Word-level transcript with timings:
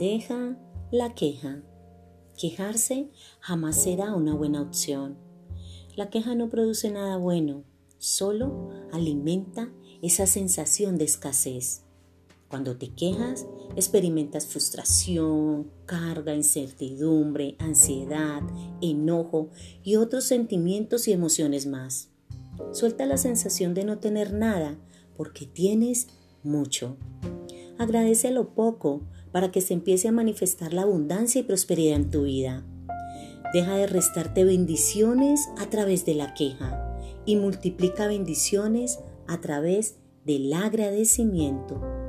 Deja 0.00 0.56
la 0.90 1.14
queja. 1.14 1.60
Quejarse 2.34 3.10
jamás 3.38 3.82
será 3.82 4.14
una 4.14 4.34
buena 4.34 4.62
opción. 4.62 5.18
La 5.94 6.08
queja 6.08 6.34
no 6.34 6.48
produce 6.48 6.90
nada 6.90 7.18
bueno, 7.18 7.64
solo 7.98 8.70
alimenta 8.94 9.70
esa 10.00 10.24
sensación 10.24 10.96
de 10.96 11.04
escasez. 11.04 11.82
Cuando 12.48 12.78
te 12.78 12.94
quejas, 12.94 13.46
experimentas 13.76 14.46
frustración, 14.46 15.70
carga, 15.84 16.34
incertidumbre, 16.34 17.56
ansiedad, 17.58 18.40
enojo 18.80 19.50
y 19.82 19.96
otros 19.96 20.24
sentimientos 20.24 21.08
y 21.08 21.12
emociones 21.12 21.66
más. 21.66 22.08
Suelta 22.72 23.04
la 23.04 23.18
sensación 23.18 23.74
de 23.74 23.84
no 23.84 23.98
tener 23.98 24.32
nada 24.32 24.78
porque 25.14 25.44
tienes 25.44 26.06
mucho. 26.42 26.96
Agradece 27.76 28.30
lo 28.30 28.54
poco 28.54 29.02
para 29.32 29.50
que 29.50 29.60
se 29.60 29.74
empiece 29.74 30.08
a 30.08 30.12
manifestar 30.12 30.72
la 30.72 30.82
abundancia 30.82 31.40
y 31.40 31.44
prosperidad 31.44 31.96
en 31.96 32.10
tu 32.10 32.22
vida. 32.22 32.64
Deja 33.52 33.76
de 33.76 33.86
restarte 33.86 34.44
bendiciones 34.44 35.48
a 35.58 35.66
través 35.66 36.04
de 36.04 36.14
la 36.14 36.34
queja 36.34 36.98
y 37.26 37.36
multiplica 37.36 38.06
bendiciones 38.06 39.00
a 39.26 39.40
través 39.40 39.96
del 40.24 40.52
agradecimiento. 40.52 41.99